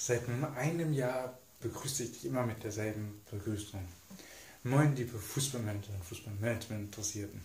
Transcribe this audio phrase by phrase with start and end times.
[0.00, 0.22] Seit
[0.56, 3.84] einem Jahr begrüße ich dich immer mit derselben Begrüßung.
[4.62, 7.40] Moin, liebe Fußballmanager und Fußballmanagement-Interessierten.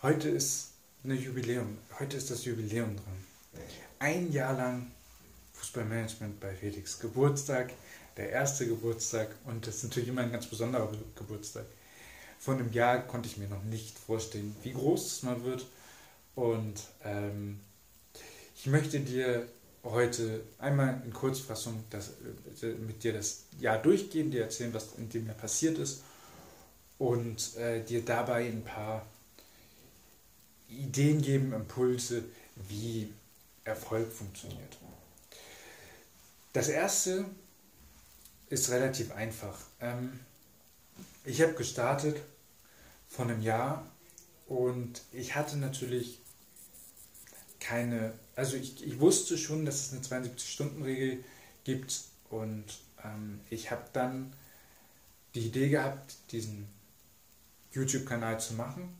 [0.00, 0.68] Heute ist
[1.02, 3.64] eine Jubiläum, heute ist das Jubiläum dran.
[3.98, 4.92] Ein Jahr lang
[5.54, 7.00] Fußballmanagement bei Felix.
[7.00, 7.72] Geburtstag,
[8.16, 11.66] der erste Geburtstag und das ist natürlich immer ein ganz besonderer Geburtstag.
[12.38, 15.66] Vor einem Jahr konnte ich mir noch nicht vorstellen, wie groß es mal wird.
[16.36, 17.58] Und ähm,
[18.54, 19.48] ich möchte dir
[19.84, 22.12] heute einmal in Kurzfassung das,
[22.62, 26.02] äh, mit dir das Jahr durchgehen, dir erzählen, was in dem Jahr passiert ist
[26.98, 29.06] und äh, dir dabei ein paar
[30.68, 32.24] Ideen geben, Impulse,
[32.68, 33.12] wie
[33.64, 34.78] Erfolg funktioniert.
[36.52, 37.26] Das erste
[38.48, 39.58] ist relativ einfach.
[39.80, 40.20] Ähm,
[41.24, 42.20] ich habe gestartet
[43.08, 43.86] vor einem Jahr
[44.46, 46.20] und ich hatte natürlich
[47.60, 51.24] keine, also ich, ich wusste schon, dass es eine 72-Stunden-Regel
[51.64, 52.64] gibt und
[53.04, 54.32] ähm, ich habe dann
[55.34, 56.68] die Idee gehabt, diesen
[57.72, 58.96] YouTube-Kanal zu machen.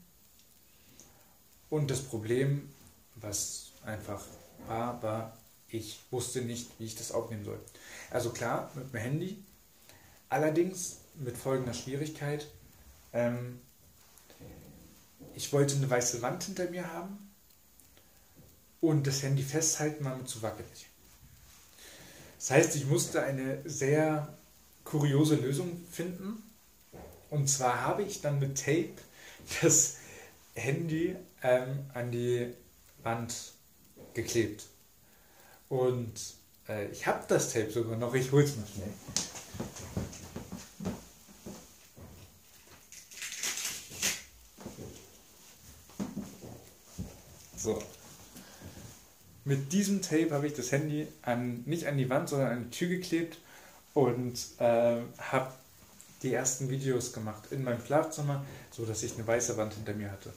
[1.69, 2.69] Und das Problem,
[3.15, 4.23] was einfach
[4.67, 5.37] war, war,
[5.67, 7.59] ich wusste nicht, wie ich das aufnehmen soll.
[8.11, 9.43] Also klar, mit dem Handy,
[10.29, 12.47] allerdings mit folgender Schwierigkeit.
[13.13, 13.59] Ähm,
[15.33, 17.25] ich wollte eine weiße Wand hinter mir haben
[18.89, 20.87] und das Handy festhalten war mir zu wackelig.
[22.37, 24.37] Das heißt, ich musste eine sehr
[24.83, 26.43] kuriose Lösung finden.
[27.29, 28.93] Und zwar habe ich dann mit Tape
[29.61, 29.97] das
[30.53, 32.53] Handy ähm, an die
[33.03, 33.53] Wand
[34.13, 34.65] geklebt.
[35.69, 36.13] Und
[36.69, 38.93] äh, ich habe das Tape sogar noch, ich hol's mal schnell.
[47.57, 47.81] So.
[49.45, 52.77] Mit diesem Tape habe ich das Handy an, nicht an die Wand, sondern an die
[52.77, 53.37] Tür geklebt
[53.93, 55.53] und äh, habe
[56.23, 60.11] die ersten Videos gemacht in meinem Schlafzimmer, so dass ich eine weiße Wand hinter mir
[60.11, 60.33] hatte.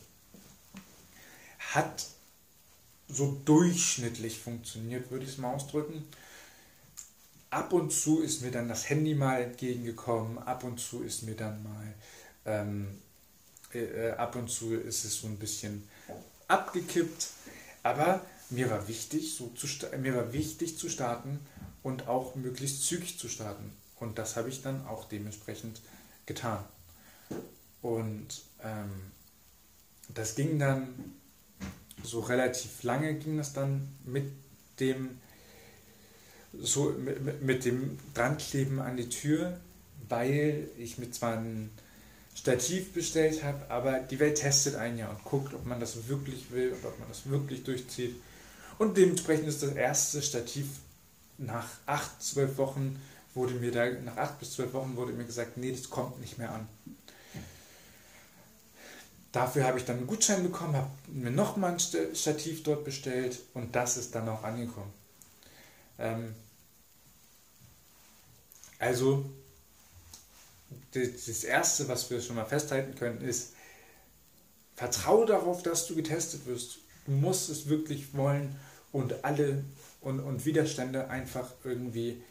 [1.59, 2.05] Hat
[3.09, 6.07] so durchschnittlich funktioniert, würde ich es mal ausdrücken.
[7.49, 11.35] Ab und zu ist mir dann das Handy mal entgegengekommen, ab und zu ist mir
[11.35, 11.95] dann mal,
[12.45, 13.01] ähm,
[13.73, 15.89] äh, äh ab und zu ist es so ein bisschen
[16.47, 17.29] abgekippt,
[17.83, 19.67] aber mir war wichtig, so zu,
[19.99, 21.41] mir war wichtig zu starten
[21.83, 23.73] und auch möglichst zügig zu starten.
[23.97, 25.81] Und das habe ich dann auch dementsprechend
[26.27, 26.65] getan.
[27.83, 28.91] Und ähm,
[30.15, 30.89] das ging dann
[32.03, 34.31] so relativ lange ging das dann mit
[34.81, 35.19] dem
[36.61, 39.59] so mit, mit dem Drankleben an die Tür,
[40.09, 41.71] weil ich mir zwar ein
[42.35, 46.51] Stativ bestellt habe, aber die Welt testet einen ja und guckt, ob man das wirklich
[46.51, 48.15] will und ob man das wirklich durchzieht.
[48.79, 50.67] Und dementsprechend ist das erste Stativ
[51.37, 53.01] nach acht, zwölf Wochen
[53.35, 56.39] wurde mir da, nach acht bis zwölf Wochen wurde mir gesagt, nee, das kommt nicht
[56.39, 56.69] mehr an.
[59.33, 61.79] Dafür habe ich dann einen Gutschein bekommen, habe mir nochmal ein
[62.15, 64.93] Stativ dort bestellt und das ist dann auch angekommen.
[65.99, 66.35] Ähm
[68.79, 69.29] also,
[70.93, 73.53] das Erste, was wir schon mal festhalten können, ist,
[74.77, 76.79] vertraue darauf, dass du getestet wirst.
[77.05, 78.57] Du musst es wirklich wollen
[78.93, 79.65] und alle
[80.01, 82.23] und, und Widerstände einfach irgendwie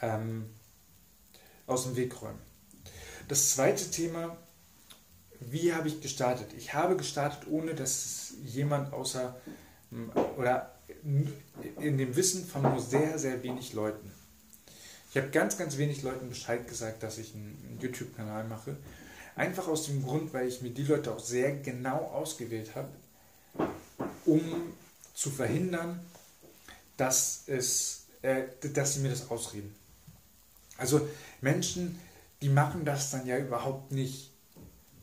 [0.00, 0.46] ähm,
[1.66, 2.38] aus dem Weg räumen.
[3.28, 4.36] Das zweite Thema,
[5.40, 6.52] wie habe ich gestartet?
[6.56, 9.36] Ich habe gestartet, ohne dass jemand außer
[10.36, 10.72] oder
[11.80, 14.12] in dem Wissen von nur sehr, sehr wenig Leuten.
[15.10, 18.76] Ich habe ganz, ganz wenig Leuten Bescheid gesagt, dass ich einen YouTube-Kanal mache.
[19.34, 22.88] Einfach aus dem Grund, weil ich mir die Leute auch sehr genau ausgewählt habe,
[24.24, 24.40] um
[25.16, 25.98] zu verhindern,
[26.98, 28.44] dass, es, äh,
[28.74, 29.74] dass sie mir das ausreden.
[30.76, 31.08] Also
[31.40, 31.98] Menschen,
[32.42, 34.30] die machen das dann ja überhaupt nicht,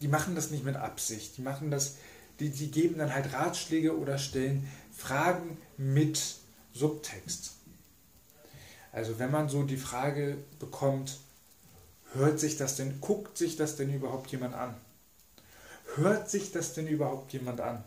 [0.01, 1.96] die machen das nicht mit Absicht, die machen das,
[2.40, 6.22] die, die geben dann halt Ratschläge oder stellen Fragen mit
[6.74, 7.53] Subtext.
[8.91, 11.18] Also wenn man so die Frage bekommt,
[12.13, 14.75] hört sich das denn, guckt sich das denn überhaupt jemand an?
[15.95, 17.83] Hört sich das denn überhaupt jemand an?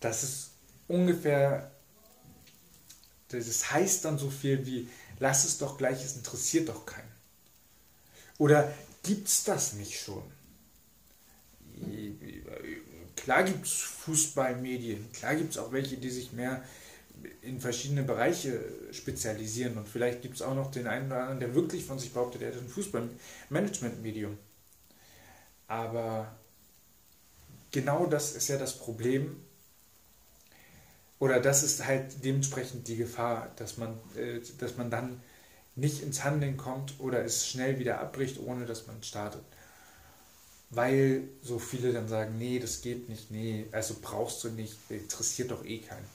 [0.00, 0.53] Das ist
[0.88, 1.70] ungefähr,
[3.28, 4.88] das heißt dann so viel wie,
[5.18, 7.12] lass es doch gleich, es interessiert doch keinen.
[8.38, 8.72] Oder
[9.02, 10.22] gibt es das nicht schon?
[13.16, 16.62] Klar gibt es Fußballmedien, klar gibt es auch welche, die sich mehr
[17.42, 18.60] in verschiedene Bereiche
[18.92, 22.12] spezialisieren und vielleicht gibt es auch noch den einen oder anderen, der wirklich von sich
[22.12, 24.36] behauptet, er ist ein Fußballmanagement-Medium.
[25.68, 26.36] Aber
[27.70, 29.43] genau das ist ja das Problem,
[31.18, 35.20] oder das ist halt dementsprechend die Gefahr, dass man, äh, dass man dann
[35.76, 39.42] nicht ins Handeln kommt oder es schnell wieder abbricht, ohne dass man startet.
[40.70, 45.50] Weil so viele dann sagen, nee, das geht nicht, nee, also brauchst du nicht, interessiert
[45.50, 46.06] doch eh keinen.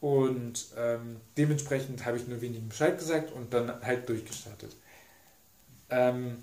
[0.00, 4.76] Und ähm, dementsprechend habe ich nur wenig Bescheid gesagt und dann halt durchgestartet.
[5.90, 6.42] Ähm,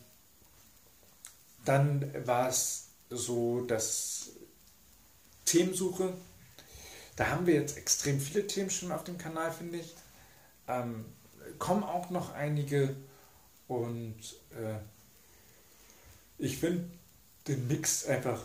[1.65, 4.31] dann war es so, dass
[5.45, 6.13] Themensuche,
[7.15, 9.95] da haben wir jetzt extrem viele Themen schon auf dem Kanal, finde ich.
[10.67, 11.05] Ähm,
[11.59, 12.95] kommen auch noch einige
[13.67, 14.15] und
[14.51, 14.79] äh,
[16.37, 16.89] ich finde
[17.47, 18.41] den Mix einfach,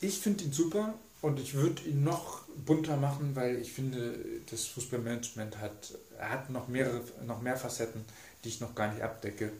[0.00, 4.18] ich finde ihn super und ich würde ihn noch bunter machen, weil ich finde,
[4.50, 8.04] das Fußballmanagement hat, hat noch, mehrere, noch mehr Facetten,
[8.42, 9.52] die ich noch gar nicht abdecke.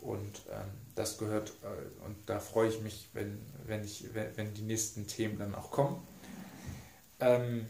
[0.00, 4.54] Und ähm, das gehört, äh, und da freue ich mich, wenn, wenn, ich, wenn, wenn
[4.54, 6.06] die nächsten Themen dann auch kommen.
[7.20, 7.66] Ähm,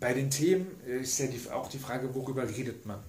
[0.00, 3.02] bei den Themen ist ja die, auch die Frage, worüber redet man?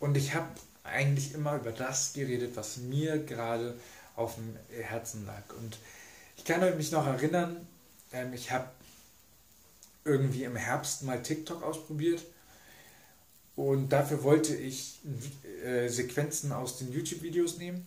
[0.00, 0.48] Und ich habe
[0.84, 3.78] eigentlich immer über das geredet, was mir gerade
[4.16, 5.42] auf dem Herzen lag.
[5.58, 5.78] Und
[6.36, 7.66] ich kann mich noch erinnern,
[8.12, 8.68] ähm, ich habe
[10.04, 12.24] irgendwie im Herbst mal TikTok ausprobiert
[13.56, 15.00] und dafür wollte ich
[15.64, 17.86] äh, Sequenzen aus den YouTube-Videos nehmen.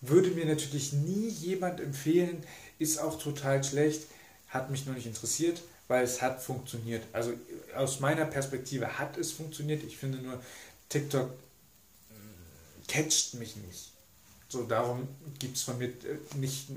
[0.00, 2.42] Würde mir natürlich nie jemand empfehlen,
[2.78, 4.06] ist auch total schlecht,
[4.48, 7.02] hat mich nur nicht interessiert, weil es hat funktioniert.
[7.12, 7.32] Also
[7.74, 9.82] aus meiner Perspektive hat es funktioniert.
[9.82, 10.40] Ich finde nur,
[10.88, 11.30] TikTok
[12.88, 13.92] catcht mich nicht.
[14.48, 15.06] So, darum
[15.38, 16.68] gibt es von mir äh, nicht,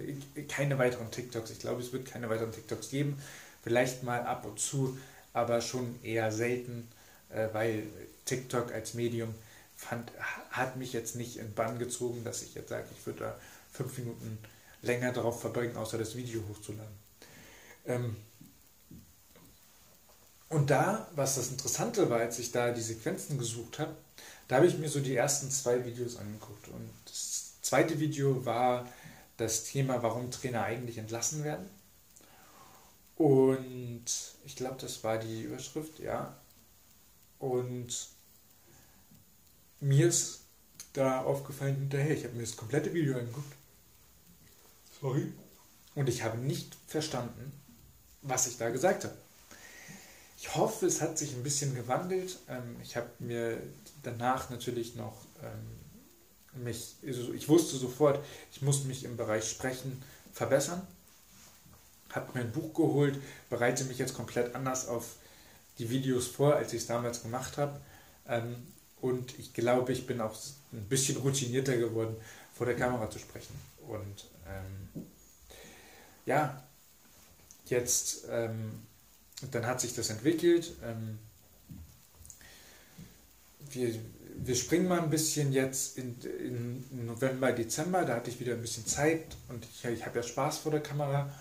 [0.50, 1.52] keine weiteren TikToks.
[1.52, 3.22] Ich glaube, es wird keine weiteren TikToks geben.
[3.64, 4.98] Vielleicht mal ab und zu,
[5.34, 6.88] aber schon eher selten,
[7.30, 7.84] äh, weil
[8.26, 9.34] TikTok als Medium
[9.78, 10.12] fand,
[10.50, 13.40] hat mich jetzt nicht in Bann gezogen, dass ich jetzt sage, ich würde da
[13.72, 14.38] fünf Minuten
[14.82, 16.94] länger darauf verbringen, außer das Video hochzuladen.
[17.86, 18.16] Ähm,
[20.52, 23.96] und da, was das Interessante war, als ich da die Sequenzen gesucht habe,
[24.48, 26.68] da habe ich mir so die ersten zwei Videos angeguckt.
[26.68, 28.86] Und das zweite Video war
[29.38, 31.70] das Thema, warum Trainer eigentlich entlassen werden.
[33.16, 34.04] Und
[34.44, 36.36] ich glaube, das war die Überschrift, ja.
[37.40, 38.10] Und
[39.80, 40.42] mir ist
[40.92, 43.56] da aufgefallen hinterher, ich habe mir das komplette Video angeguckt.
[45.00, 45.32] Sorry.
[45.96, 47.54] Und ich habe nicht verstanden,
[48.22, 49.16] was ich da gesagt habe.
[50.42, 52.40] Ich hoffe, es hat sich ein bisschen gewandelt.
[52.50, 53.62] Ähm, ich habe mir
[54.02, 60.02] danach natürlich noch ähm, mich, also ich wusste sofort, ich muss mich im Bereich Sprechen
[60.34, 60.82] verbessern.
[62.10, 63.22] Habe mir ein Buch geholt,
[63.52, 65.18] bereite mich jetzt komplett anders auf
[65.78, 67.80] die Videos vor, als ich es damals gemacht habe.
[68.28, 68.56] Ähm,
[69.00, 70.36] und ich glaube, ich bin auch
[70.74, 72.16] ein bisschen routinierter geworden,
[72.56, 73.54] vor der Kamera zu sprechen.
[73.88, 75.06] Und ähm,
[76.26, 76.64] ja,
[77.68, 78.88] jetzt ähm,
[79.42, 80.74] und dann hat sich das entwickelt.
[80.84, 81.20] Ähm,
[83.72, 83.94] wir,
[84.44, 88.04] wir springen mal ein bisschen jetzt in, in, November, Dezember.
[88.06, 90.82] Da hatte ich wieder ein bisschen Zeit und ich, ich habe ja Spaß vor der
[90.82, 91.34] Kamera.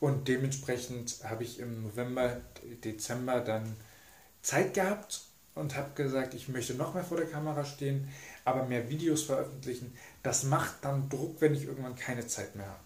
[0.00, 2.40] Und dementsprechend habe ich im November,
[2.84, 3.76] Dezember dann
[4.42, 5.22] Zeit gehabt
[5.54, 8.08] und habe gesagt, ich möchte noch mehr vor der Kamera stehen,
[8.44, 9.96] aber mehr Videos veröffentlichen.
[10.22, 12.80] Das macht dann Druck, wenn ich irgendwann keine Zeit mehr habe.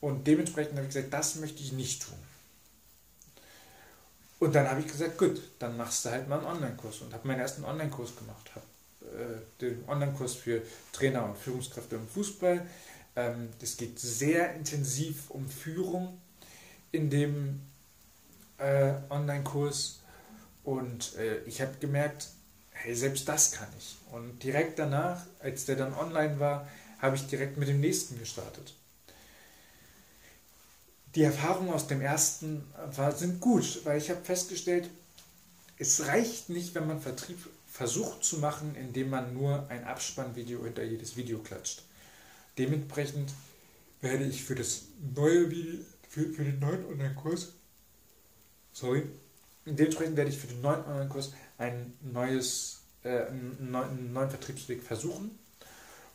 [0.00, 2.18] Und dementsprechend habe ich gesagt, das möchte ich nicht tun.
[4.38, 7.26] Und dann habe ich gesagt, gut, dann machst du halt mal einen Online-Kurs und habe
[7.26, 8.50] meinen ersten Online-Kurs gemacht.
[8.54, 8.66] Habe
[9.16, 10.62] äh, den Online-Kurs für
[10.92, 12.66] Trainer und Führungskräfte im Fußball.
[13.16, 16.20] Ähm, das geht sehr intensiv um Führung
[16.92, 17.62] in dem
[18.58, 20.00] äh, Online-Kurs.
[20.64, 22.28] Und äh, ich habe gemerkt,
[22.72, 23.96] hey, selbst das kann ich.
[24.12, 28.74] Und direkt danach, als der dann online war, habe ich direkt mit dem nächsten gestartet
[31.16, 32.62] die Erfahrungen aus dem ersten
[32.94, 34.90] war, sind gut, weil ich habe festgestellt,
[35.78, 40.84] es reicht nicht, wenn man Vertrieb versucht zu machen, indem man nur ein Abspannvideo hinter
[40.84, 41.82] jedes Video klatscht.
[42.58, 43.30] Dementsprechend
[44.02, 44.82] werde ich für das
[45.14, 47.52] neue Video, für, für den neuen Online-Kurs,
[48.72, 49.04] sorry,
[49.64, 55.38] dementsprechend werde ich für den neuen Online-Kurs ein neues, äh, einen neuen Vertriebsweg versuchen.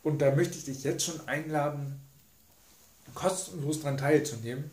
[0.04, 2.00] Und da möchte ich dich jetzt schon einladen,
[3.14, 4.70] kostenlos daran teilzunehmen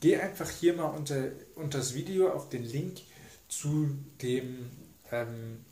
[0.00, 3.00] geh einfach hier mal unter, unter das Video auf den Link
[3.48, 3.88] zu
[4.22, 4.70] dem,
[5.10, 5.64] ähm,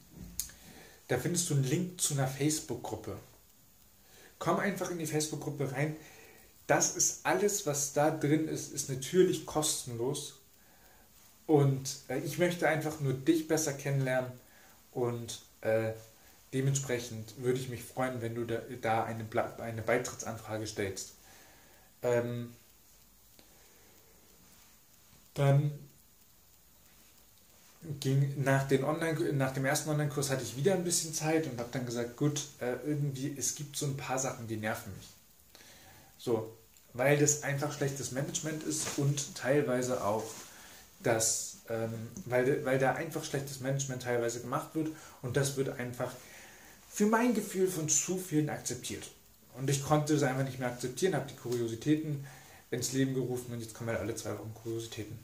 [1.08, 3.16] da findest du einen Link zu einer Facebook-Gruppe.
[4.38, 5.96] Komm einfach in die Facebook-Gruppe rein.
[6.66, 10.40] Das ist alles, was da drin ist, ist natürlich kostenlos.
[11.46, 14.32] Und äh, ich möchte einfach nur dich besser kennenlernen
[14.92, 15.92] und äh,
[16.54, 19.26] dementsprechend würde ich mich freuen, wenn du da, da eine,
[19.58, 21.14] eine Beitrittsanfrage stellst.
[22.02, 22.54] Ähm,
[25.34, 25.72] Dann
[28.00, 31.58] ging nach, den Online, nach dem ersten Online-Kurs hatte ich wieder ein bisschen Zeit und
[31.58, 35.08] habe dann gesagt, gut, äh, irgendwie, es gibt so ein paar Sachen, die nerven mich.
[36.18, 36.56] So,
[36.94, 40.24] weil das einfach schlechtes Management ist und teilweise auch
[41.02, 41.92] das, ähm,
[42.24, 44.88] weil, weil da einfach schlechtes Management teilweise gemacht wird
[45.20, 46.10] und das wird einfach
[46.90, 49.10] für mein Gefühl von zu vielen akzeptiert.
[49.58, 52.24] Und ich konnte es einfach nicht mehr akzeptieren, habe die Kuriositäten
[52.70, 55.18] ins Leben gerufen und jetzt kommen halt alle zwei Wochen Kuriositäten.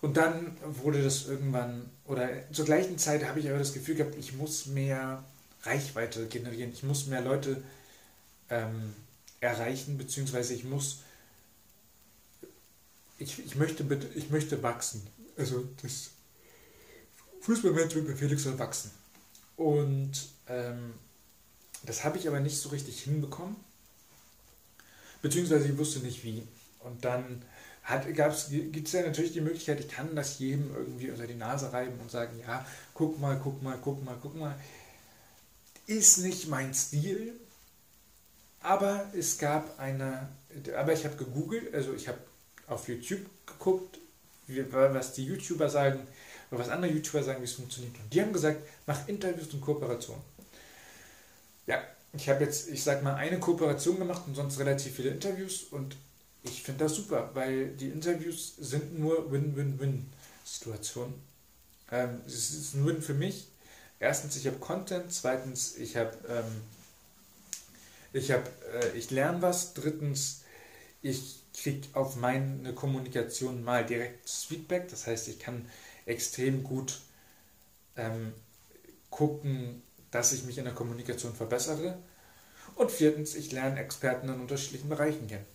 [0.00, 4.16] Und dann wurde das irgendwann, oder zur gleichen Zeit habe ich aber das Gefühl gehabt,
[4.16, 5.24] ich muss mehr
[5.62, 7.62] Reichweite generieren, ich muss mehr Leute
[8.48, 8.94] ähm,
[9.40, 11.00] erreichen, beziehungsweise ich muss,
[13.18, 15.04] ich, ich, möchte, ich möchte wachsen.
[15.36, 16.10] Also das
[17.40, 18.92] Fußballmanagement bei Felix soll wachsen.
[19.56, 20.12] Und
[20.46, 20.94] ähm,
[21.82, 23.56] das habe ich aber nicht so richtig hinbekommen,
[25.22, 26.42] beziehungsweise ich wusste nicht wie.
[26.80, 27.42] Und dann
[28.50, 31.98] gibt es ja natürlich die Möglichkeit, ich kann das jedem irgendwie unter die Nase reiben
[32.00, 34.54] und sagen, ja, guck mal, guck mal, guck mal, guck mal.
[35.86, 37.32] Ist nicht mein Stil,
[38.60, 40.28] aber es gab eine,
[40.76, 42.18] aber ich habe gegoogelt, also ich habe
[42.66, 43.98] auf YouTube geguckt,
[44.46, 46.06] was die YouTuber sagen,
[46.50, 47.94] was andere YouTuber sagen, wie es funktioniert.
[47.98, 50.22] Und die haben gesagt, mach Interviews und Kooperationen.
[51.66, 55.64] Ja, ich habe jetzt, ich sag mal, eine Kooperation gemacht und sonst relativ viele Interviews
[55.70, 55.96] und
[56.42, 61.14] ich finde das super, weil die Interviews sind nur Win-Win-Win-Situationen.
[61.90, 63.48] Ähm, es ist ein Win für mich.
[64.00, 65.12] Erstens, ich habe Content.
[65.12, 66.62] Zweitens, ich habe, ähm,
[68.12, 69.74] ich habe, äh, ich lerne was.
[69.74, 70.42] Drittens,
[71.02, 74.88] ich kriege auf meine Kommunikation mal direkt Feedback.
[74.88, 75.68] Das heißt, ich kann
[76.06, 77.00] extrem gut
[77.96, 78.32] ähm,
[79.10, 81.98] gucken, dass ich mich in der Kommunikation verbessere.
[82.74, 85.46] Und viertens, ich lerne Experten in unterschiedlichen Bereichen kennen.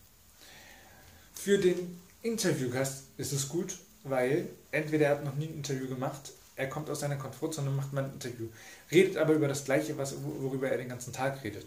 [1.33, 6.31] Für den Interviewgast ist es gut, weil entweder er hat noch nie ein Interview gemacht,
[6.55, 8.47] er kommt aus seiner Komfortzone und macht mal ein Interview,
[8.91, 11.65] redet aber über das Gleiche, was, worüber er den ganzen Tag redet.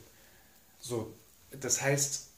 [0.78, 1.12] So,
[1.50, 2.28] das heißt,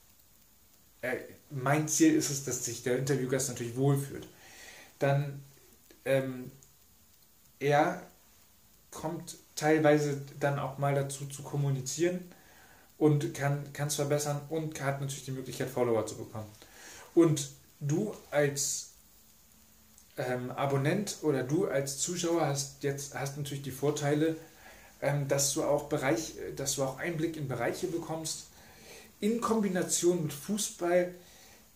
[1.03, 1.19] er,
[1.51, 4.27] mein Ziel ist es, dass sich der Interviewgast natürlich wohlfühlt.
[4.99, 5.43] Dann,
[6.05, 6.51] ähm,
[7.61, 8.08] er
[8.99, 12.33] kommt teilweise dann auch mal dazu zu kommunizieren
[12.99, 16.51] und kann es verbessern und hat natürlich die Möglichkeit, Follower zu bekommen.
[17.15, 18.91] Und du als
[20.17, 24.37] ähm, Abonnent oder du als Zuschauer hast jetzt hast natürlich die Vorteile,
[25.01, 28.49] ähm, dass du auch Bereich, dass du auch Einblick in Bereiche bekommst,
[29.21, 31.15] in Kombination mit Fußball,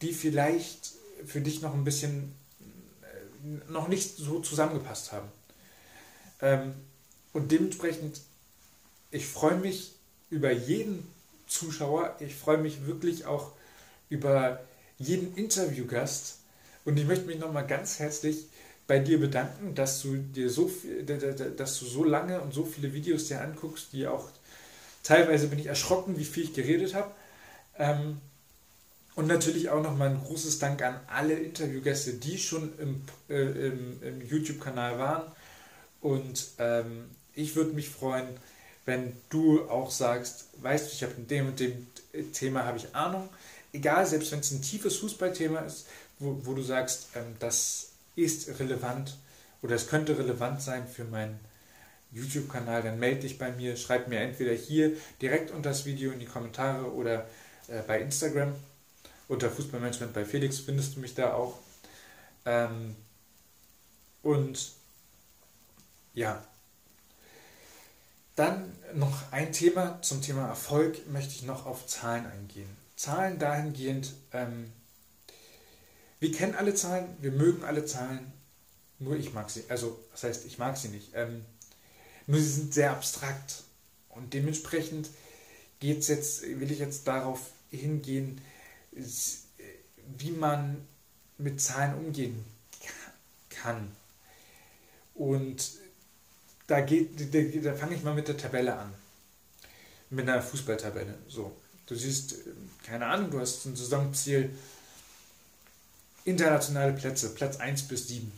[0.01, 0.91] die vielleicht
[1.25, 2.35] für dich noch ein bisschen
[3.03, 5.29] äh, noch nicht so zusammengepasst haben.
[6.41, 6.75] Ähm,
[7.33, 8.21] und dementsprechend,
[9.11, 9.93] ich freue mich
[10.31, 11.07] über jeden
[11.47, 13.53] Zuschauer, ich freue mich wirklich auch
[14.09, 14.61] über
[14.99, 16.39] jeden Interviewgast.
[16.85, 18.47] Und ich möchte mich nochmal ganz herzlich
[18.87, 20.71] bei dir bedanken, dass du dir so
[21.57, 24.29] dass du so lange und so viele Videos dir anguckst, die auch
[25.03, 27.13] teilweise bin ich erschrocken, wie viel ich geredet habe.
[27.79, 28.21] Ähm,
[29.15, 34.03] und natürlich auch nochmal ein großes Dank an alle Interviewgäste, die schon im, äh, im,
[34.03, 35.33] im YouTube-Kanal waren.
[36.01, 38.29] Und ähm, ich würde mich freuen,
[38.85, 41.87] wenn du auch sagst, weißt du, ich habe in dem und dem
[42.33, 43.29] Thema habe ich Ahnung
[43.73, 45.87] egal, selbst wenn es ein tiefes Fußballthema ist,
[46.19, 49.17] wo, wo du sagst, ähm, das ist relevant
[49.63, 51.41] oder es könnte relevant sein für meinen
[52.13, 56.21] YouTube-Kanal, dann melde dich bei mir, schreib mir entweder hier direkt unter das Video in
[56.21, 57.27] die Kommentare oder
[57.69, 58.55] äh, bei Instagram.
[59.29, 61.59] Unter Fußballmanagement bei Felix findest du mich da auch.
[62.45, 62.97] Ähm,
[64.23, 64.73] und
[66.13, 66.45] ja,
[68.43, 72.69] dann noch ein Thema zum Thema Erfolg möchte ich noch auf Zahlen eingehen.
[72.97, 74.73] Zahlen dahingehend, ähm,
[76.19, 78.33] wir kennen alle Zahlen, wir mögen alle Zahlen,
[78.99, 79.63] nur ich mag sie.
[79.69, 81.11] Also, das heißt, ich mag sie nicht.
[81.15, 81.45] Ähm,
[82.27, 83.63] nur sie sind sehr abstrakt.
[84.09, 85.09] Und dementsprechend
[85.79, 88.41] geht's jetzt, will ich jetzt darauf hingehen,
[90.19, 90.85] wie man
[91.39, 92.45] mit Zahlen umgehen
[93.51, 93.93] kann.
[95.15, 95.82] Und
[96.67, 98.93] da, da, da fange ich mal mit der Tabelle an.
[100.11, 101.15] Mit einer Fußballtabelle.
[101.29, 101.57] So.
[101.87, 102.37] Du siehst,
[102.85, 104.51] keine Ahnung, du hast ein Saisonziel
[106.25, 108.33] internationale Plätze, Platz 1 bis 7.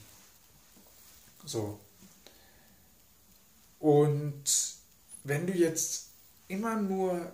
[1.45, 1.79] So.
[3.79, 4.45] Und
[5.25, 6.07] wenn du jetzt
[6.49, 7.33] immer nur,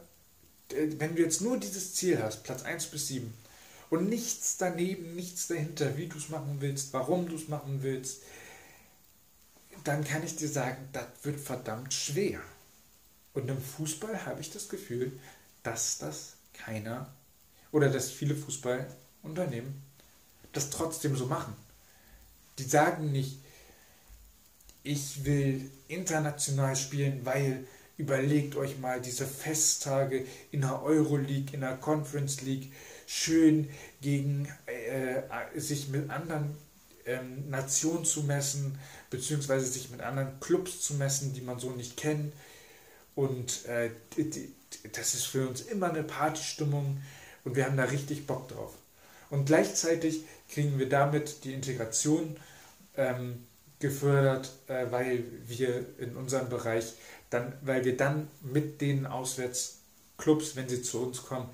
[0.73, 3.32] äh, wenn du jetzt nur dieses Ziel hast, Platz 1 bis 7,
[3.90, 8.23] und nichts daneben, nichts dahinter, wie du es machen willst, warum du es machen willst,
[9.85, 12.41] dann kann ich dir sagen, das wird verdammt schwer.
[13.33, 15.19] Und im Fußball habe ich das Gefühl,
[15.63, 17.13] dass das keiner
[17.73, 19.83] oder dass viele Fußballunternehmen
[20.53, 21.55] das trotzdem so machen.
[22.59, 23.39] Die sagen nicht,
[24.83, 31.77] ich will international spielen, weil überlegt euch mal diese Festtage in der Euroleague, in der
[31.77, 32.73] Conference League,
[33.07, 33.69] schön
[34.01, 35.23] gegen äh,
[35.61, 36.57] sich mit anderen
[37.07, 38.78] ähm, Nationen zu messen,
[39.11, 42.33] beziehungsweise sich mit anderen Clubs zu messen, die man so nicht kennt.
[43.14, 43.90] Und äh,
[44.92, 47.02] das ist für uns immer eine Partystimmung
[47.45, 48.75] und wir haben da richtig Bock drauf.
[49.30, 52.37] Und gleichzeitig kriegen wir damit die Integration
[52.97, 53.47] ähm,
[53.78, 56.95] gefördert, äh, weil wir in unserem Bereich
[57.30, 61.49] dann, weil wir dann mit den Auswärtsclubs, wenn sie zu uns kommen,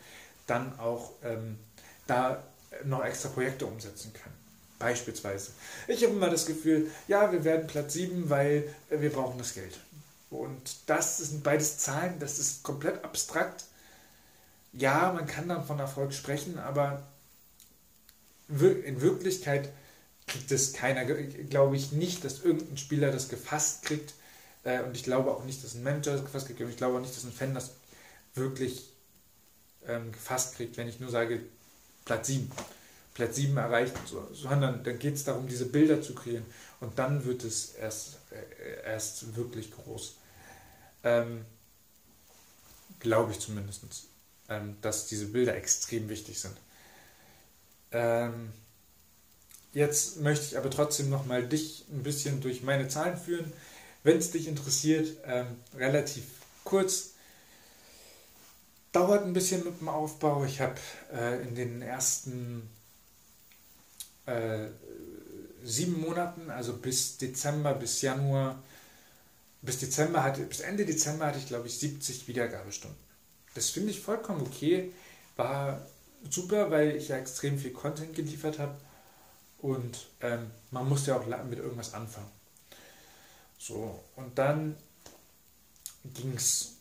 [0.47, 1.59] dann auch ähm,
[2.07, 2.43] da
[2.85, 4.36] noch extra Projekte umsetzen können.
[4.79, 5.53] Beispielsweise.
[5.89, 9.79] Ich habe immer das Gefühl, ja, wir werden Platz 7, weil wir brauchen das Geld.
[10.31, 13.65] Und das sind beides Zahlen, das ist komplett abstrakt.
[14.73, 17.03] Ja, man kann dann von Erfolg sprechen, aber
[18.49, 19.71] in Wirklichkeit
[20.27, 24.15] kriegt es keiner, glaube ich nicht, dass irgendein Spieler das gefasst kriegt.
[24.65, 26.61] Äh, und ich glaube auch nicht, dass ein Manager das gefasst kriegt.
[26.61, 27.71] Und ich glaube auch nicht, dass ein Fan das
[28.35, 28.91] wirklich
[29.87, 31.41] ähm, gefasst kriegt, wenn ich nur sage,
[32.05, 32.51] Platz 7.
[33.17, 33.95] Platz 7 erreicht,
[34.35, 36.45] sondern dann geht es darum, diese Bilder zu kreieren.
[36.81, 40.17] Und dann wird es erst, äh, erst wirklich groß.
[41.03, 41.47] Ähm,
[43.01, 43.81] glaube ich zumindest,
[44.51, 46.59] ähm, dass diese Bilder extrem wichtig sind.
[47.91, 48.53] Ähm,
[49.73, 53.51] jetzt möchte ich aber trotzdem nochmal dich ein bisschen durch meine Zahlen führen.
[54.03, 56.25] Wenn es dich interessiert, ähm, relativ
[56.65, 57.13] kurz.
[58.93, 60.45] Dauert ein bisschen mit dem Aufbau.
[60.45, 60.77] Ich habe
[61.15, 62.76] äh, in den ersten
[64.27, 64.69] äh,
[65.65, 68.63] sieben Monaten, also bis Dezember, bis Januar,
[69.63, 72.99] bis Dezember hatte, bis Ende Dezember hatte ich glaube ich 70 Wiedergabestunden.
[73.55, 74.93] Das finde ich vollkommen okay.
[75.37, 75.81] War
[76.31, 78.77] super, weil ich ja extrem viel Content geliefert habe
[79.59, 82.31] und ähm, man musste ja auch mit irgendwas anfangen.
[83.59, 84.77] So, und dann
[86.15, 86.77] ging es,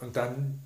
[0.00, 0.60] und dann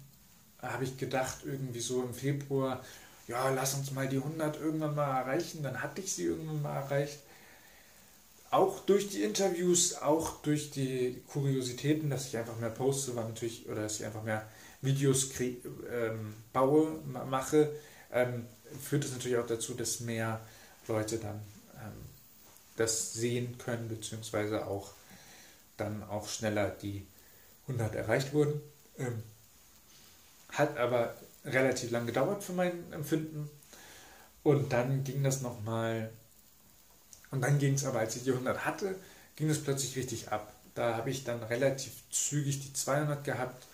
[0.60, 2.84] habe ich gedacht, irgendwie so im Februar,
[3.28, 5.62] ja, lass uns mal die 100 irgendwann mal erreichen.
[5.62, 7.20] Dann hatte ich sie irgendwann mal erreicht.
[8.50, 13.68] Auch durch die Interviews, auch durch die Kuriositäten, dass ich einfach mehr poste, war natürlich,
[13.68, 14.48] oder dass ich einfach mehr
[14.80, 17.70] Videos ähm, baue, mache,
[18.10, 18.46] ähm,
[18.80, 20.40] führt es natürlich auch dazu, dass mehr
[20.86, 21.42] Leute dann
[21.76, 21.92] ähm,
[22.76, 24.92] das sehen können, beziehungsweise auch
[25.76, 27.06] dann auch schneller die
[27.66, 28.62] 100 erreicht wurden.
[28.98, 29.22] Ähm,
[30.48, 33.50] hat aber relativ lang gedauert für mein Empfinden.
[34.42, 36.10] Und dann ging das nochmal,
[37.30, 38.94] und dann ging es aber, als ich die 100 hatte,
[39.36, 40.52] ging es plötzlich richtig ab.
[40.74, 43.66] Da habe ich dann relativ zügig die 200 gehabt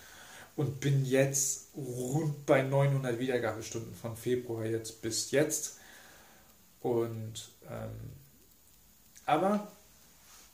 [0.57, 5.79] und bin jetzt rund bei 900 Wiedergabestunden von Februar jetzt bis jetzt.
[6.81, 8.13] Und ähm,
[9.27, 9.69] aber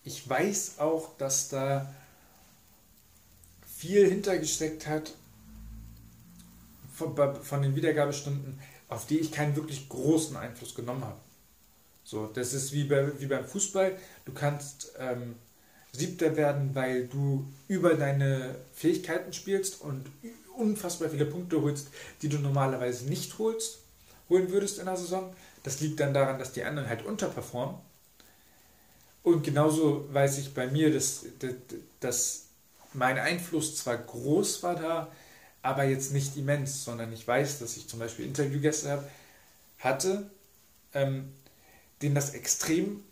[0.04, 1.92] ich weiß auch, dass da
[3.76, 5.12] viel hintergesteckt hat
[7.00, 8.58] von, von den Wiedergabestunden,
[8.88, 11.18] auf die ich keinen wirklich großen Einfluss genommen habe.
[12.04, 13.96] So, das ist wie, bei, wie beim Fußball.
[14.24, 15.36] Du kannst ähm,
[15.92, 20.06] Siebter werden, weil du über deine Fähigkeiten spielst und
[20.56, 21.88] unfassbar viele Punkte holst,
[22.22, 23.78] die du normalerweise nicht holst,
[24.28, 25.34] holen würdest in der Saison.
[25.62, 27.76] Das liegt dann daran, dass die anderen halt unterperformen.
[29.22, 31.26] Und genauso weiß ich bei mir, dass,
[32.00, 32.46] dass
[32.92, 35.12] mein Einfluss zwar groß war da,
[35.62, 39.08] aber jetzt nicht immens, sondern ich weiß, dass ich zum Beispiel Interviewgäste habe,
[39.78, 40.30] hatte,
[40.94, 41.32] ähm,
[42.02, 43.02] denen das extrem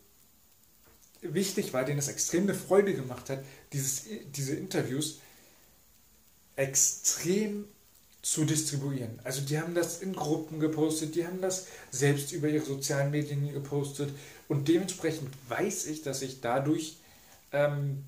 [1.21, 5.21] wichtig war, denen das extrem eine Freude gemacht hat, dieses, diese Interviews
[6.57, 7.65] extrem
[8.23, 9.21] zu distribuieren.
[9.25, 13.53] Also die haben das in Gruppen gepostet, die haben das selbst über ihre sozialen Medien
[13.53, 14.11] gepostet
[14.49, 16.97] und dementsprechend weiß ich, dass ich dadurch
[17.53, 18.05] ähm,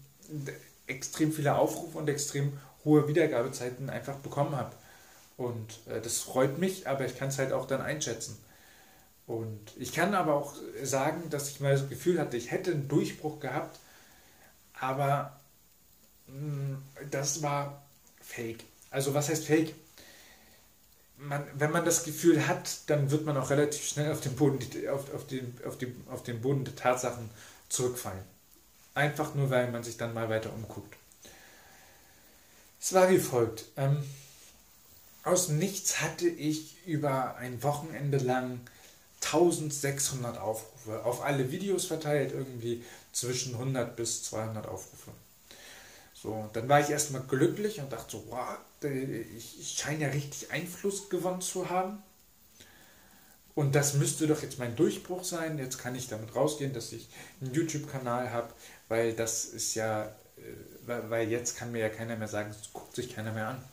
[0.87, 2.53] extrem viele Aufrufe und extrem
[2.85, 4.75] hohe Wiedergabezeiten einfach bekommen habe.
[5.37, 8.39] Und äh, das freut mich, aber ich kann es halt auch dann einschätzen.
[9.27, 12.89] Und ich kann aber auch sagen, dass ich mal das Gefühl hatte, ich hätte einen
[12.89, 13.79] Durchbruch gehabt,
[14.79, 15.39] aber
[16.27, 17.83] mh, mm, das war
[18.21, 18.65] fake.
[18.91, 19.75] Also was heißt fake?
[21.17, 24.59] Man, wenn man das Gefühl hat, dann wird man auch relativ schnell auf den Boden,
[24.89, 27.31] auf, auf, den, auf, die, auf den Boden der Tatsachen
[27.69, 28.25] zurückfallen.
[28.95, 30.97] Einfach nur, weil man sich dann mal weiter umguckt.
[32.81, 33.67] Es war wie folgt.
[33.77, 34.03] Ähm,
[35.23, 38.61] aus nichts hatte ich über ein Wochenende lang
[39.23, 41.05] 1600 Aufrufe.
[41.05, 45.11] Auf alle Videos verteilt irgendwie zwischen 100 bis 200 Aufrufe.
[46.15, 51.09] So, dann war ich erstmal glücklich und dachte so, wow, ich scheine ja richtig Einfluss
[51.09, 52.03] gewonnen zu haben.
[53.55, 55.59] Und das müsste doch jetzt mein Durchbruch sein.
[55.59, 57.09] Jetzt kann ich damit rausgehen, dass ich
[57.41, 58.53] einen YouTube-Kanal habe,
[58.89, 60.41] weil das ist ja, äh,
[60.87, 63.65] weil jetzt kann mir ja keiner mehr sagen, es guckt sich keiner mehr an.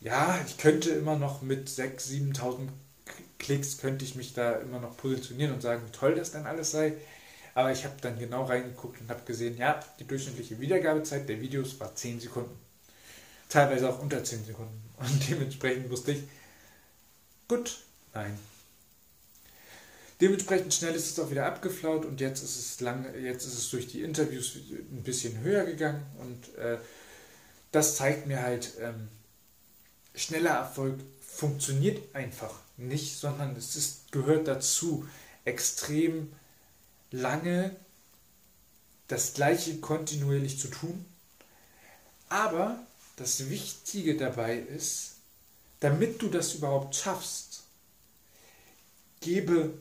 [0.00, 2.68] Ja, ich könnte immer noch mit 6.000, 7.000
[3.38, 6.70] Klicks könnte ich mich da immer noch positionieren und sagen, wie toll das dann alles
[6.70, 6.94] sei.
[7.54, 11.78] Aber ich habe dann genau reingeguckt und habe gesehen, ja, die durchschnittliche Wiedergabezeit der Videos
[11.78, 12.58] war 10 Sekunden.
[13.48, 14.82] Teilweise auch unter 10 Sekunden.
[14.96, 16.22] Und dementsprechend wusste ich,
[17.46, 17.78] gut,
[18.12, 18.38] nein.
[20.20, 23.70] Dementsprechend schnell ist es auch wieder abgeflaut und jetzt ist es lang, jetzt ist es
[23.70, 26.78] durch die Interviews ein bisschen höher gegangen und äh,
[27.72, 29.08] das zeigt mir halt, ähm,
[30.14, 35.08] schneller Erfolg funktioniert einfach nicht, sondern es ist, gehört dazu,
[35.44, 36.32] extrem
[37.10, 37.74] lange
[39.08, 41.04] das gleiche kontinuierlich zu tun.
[42.28, 42.78] Aber
[43.16, 45.16] das Wichtige dabei ist,
[45.80, 47.64] damit du das überhaupt schaffst,
[49.20, 49.74] gebe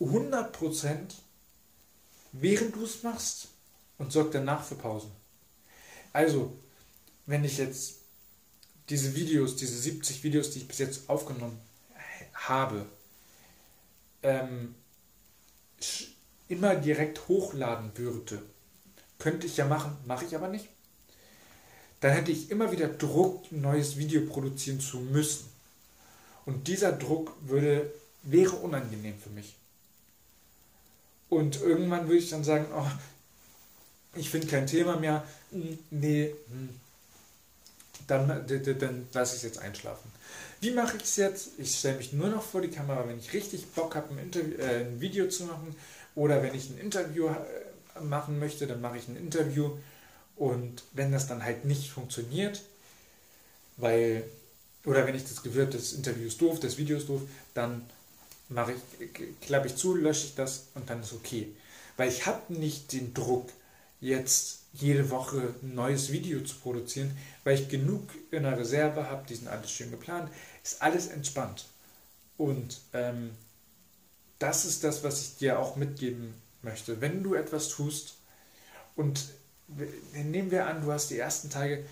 [0.00, 1.14] 100%
[2.32, 3.48] während du es machst
[3.98, 5.10] und sorg danach für Pausen.
[6.12, 6.52] Also,
[7.26, 7.96] wenn ich jetzt
[8.88, 11.60] diese Videos, diese 70 Videos, die ich bis jetzt aufgenommen
[12.34, 12.86] habe,
[14.22, 14.74] ähm,
[16.48, 18.42] immer direkt hochladen würde,
[19.18, 20.68] könnte ich ja machen, mache ich aber nicht.
[22.00, 25.48] Dann hätte ich immer wieder Druck, ein neues Video produzieren zu müssen.
[26.44, 29.56] Und dieser Druck würde, wäre unangenehm für mich.
[31.28, 32.86] Und irgendwann würde ich dann sagen, oh,
[34.14, 35.24] ich finde kein Thema mehr.
[35.50, 36.68] Hm, nee, hm,
[38.06, 40.10] dann, dann lasse ich es jetzt einschlafen.
[40.60, 41.50] Wie mache ich es jetzt?
[41.58, 44.86] Ich stelle mich nur noch vor die Kamera, wenn ich richtig Bock habe, ein, äh,
[44.86, 45.74] ein, Video zu machen
[46.14, 49.76] oder wenn ich ein Interview äh, machen möchte, dann mache ich ein Interview.
[50.36, 52.62] Und wenn das dann halt nicht funktioniert,
[53.76, 54.24] weil,
[54.84, 57.22] oder wenn ich das Gefühl habe, das Interview ist doof, das Video ist doof,
[57.54, 57.82] dann
[58.48, 61.54] mache ich, klappe ich zu, lösche ich das und dann ist okay.
[61.96, 63.50] Weil ich habe nicht den Druck,
[64.00, 69.26] jetzt jede Woche ein neues Video zu produzieren, weil ich genug in der Reserve habe,
[69.26, 70.30] die sind alles schön geplant,
[70.62, 71.66] ist alles entspannt.
[72.36, 73.30] Und ähm,
[74.38, 77.00] das ist das, was ich dir auch mitgeben möchte.
[77.00, 78.16] Wenn du etwas tust
[78.94, 79.30] und
[80.12, 81.84] nehmen wir an, du hast die ersten Tage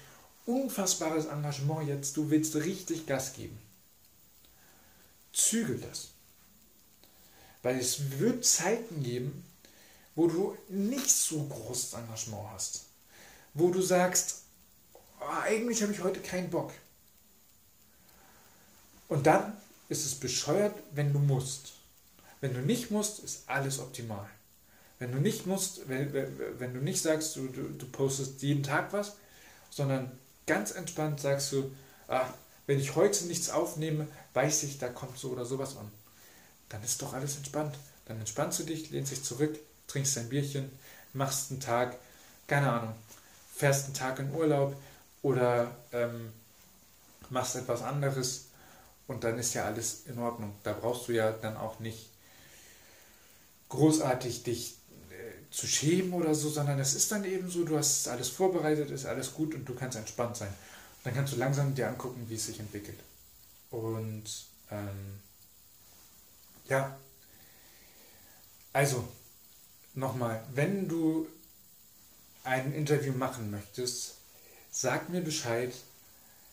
[0.46, 3.58] unfassbares Engagement jetzt, du willst richtig Gas geben.
[5.32, 6.13] Zügel das.
[7.64, 9.42] Weil es wird Zeiten geben,
[10.14, 12.84] wo du nicht so großes Engagement hast,
[13.54, 14.42] wo du sagst,
[15.18, 16.72] oh, eigentlich habe ich heute keinen Bock.
[19.08, 19.56] Und dann
[19.88, 21.72] ist es bescheuert, wenn du musst.
[22.42, 24.28] Wenn du nicht musst, ist alles optimal.
[24.98, 26.12] Wenn du nicht musst, wenn,
[26.58, 29.16] wenn du nicht sagst, du, du, du postest jeden Tag was,
[29.70, 30.12] sondern
[30.46, 31.74] ganz entspannt sagst du,
[32.08, 32.26] ah,
[32.66, 35.90] wenn ich heute nichts aufnehme, weiß ich, da kommt so oder sowas an.
[36.74, 37.76] Dann ist doch alles entspannt.
[38.06, 39.56] Dann entspannst du dich, lehnst dich zurück,
[39.86, 40.72] trinkst ein Bierchen,
[41.12, 41.96] machst einen Tag,
[42.48, 42.94] keine Ahnung,
[43.54, 44.74] fährst einen Tag in Urlaub
[45.22, 46.32] oder ähm,
[47.30, 48.46] machst etwas anderes
[49.06, 50.52] und dann ist ja alles in Ordnung.
[50.64, 52.10] Da brauchst du ja dann auch nicht
[53.68, 54.74] großartig dich
[55.10, 58.90] äh, zu schämen oder so, sondern es ist dann eben so, du hast alles vorbereitet,
[58.90, 60.52] ist alles gut und du kannst entspannt sein.
[61.04, 62.98] Dann kannst du langsam dir angucken, wie es sich entwickelt.
[63.70, 64.24] Und
[64.72, 65.20] ähm,
[66.68, 66.96] ja,
[68.72, 69.06] also
[69.94, 71.28] nochmal, wenn du
[72.44, 74.16] ein Interview machen möchtest,
[74.70, 75.72] sag mir Bescheid.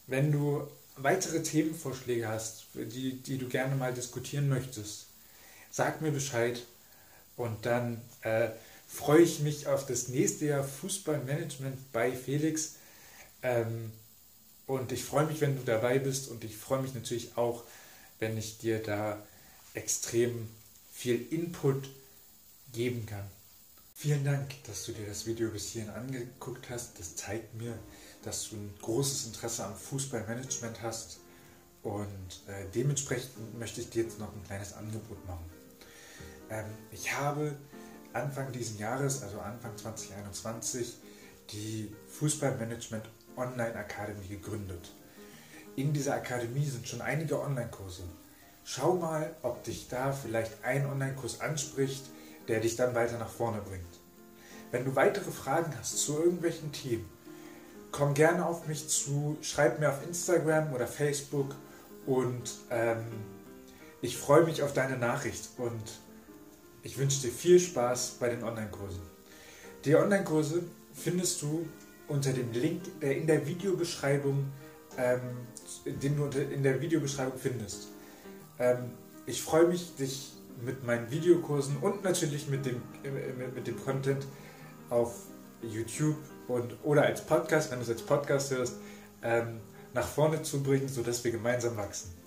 [0.07, 5.07] Wenn du weitere Themenvorschläge hast, die, die du gerne mal diskutieren möchtest,
[5.69, 6.61] sag mir Bescheid
[7.37, 8.49] und dann äh,
[8.87, 12.75] freue ich mich auf das nächste Jahr Fußballmanagement bei Felix.
[13.41, 13.91] Ähm,
[14.67, 17.63] und ich freue mich, wenn du dabei bist und ich freue mich natürlich auch,
[18.19, 19.21] wenn ich dir da
[19.73, 20.49] extrem
[20.91, 21.89] viel Input
[22.73, 23.25] geben kann.
[23.95, 26.99] Vielen Dank, dass du dir das Video bis hierhin angeguckt hast.
[26.99, 27.77] Das zeigt mir,
[28.23, 31.19] dass du ein großes Interesse am Fußballmanagement hast
[31.83, 35.45] und äh, dementsprechend möchte ich dir jetzt noch ein kleines Angebot machen.
[36.49, 37.55] Ähm, ich habe
[38.13, 40.95] Anfang dieses Jahres, also Anfang 2021,
[41.51, 43.05] die Fußballmanagement
[43.37, 44.91] Online Academy gegründet.
[45.75, 48.03] In dieser Akademie sind schon einige Online-Kurse.
[48.63, 52.05] Schau mal, ob dich da vielleicht ein Online-Kurs anspricht,
[52.47, 53.99] der dich dann weiter nach vorne bringt.
[54.71, 57.09] Wenn du weitere Fragen hast zu irgendwelchen Themen,
[57.91, 61.55] komm gerne auf mich zu, schreib mir auf Instagram oder Facebook
[62.05, 63.05] und ähm,
[64.01, 65.99] ich freue mich auf deine Nachricht und
[66.83, 69.01] ich wünsche dir viel Spaß bei den Online-Kursen.
[69.85, 71.67] Die Online-Kurse findest du
[72.07, 74.51] unter dem Link, der in der Videobeschreibung,
[74.97, 75.21] ähm,
[75.85, 77.90] den du in der Videobeschreibung findest.
[78.61, 78.91] Ähm,
[79.25, 84.25] ich freue mich, dich mit meinen Videokursen und natürlich mit dem, mit, mit dem Content
[84.89, 85.13] auf
[85.63, 88.75] YouTube und, oder als Podcast, wenn du es als Podcast hörst,
[89.23, 89.59] ähm,
[89.93, 92.20] nach vorne zu bringen, sodass wir gemeinsam wachsen.